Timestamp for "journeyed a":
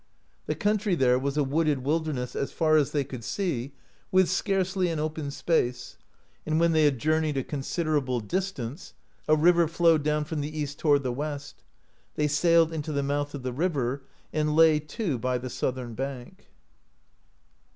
6.97-7.43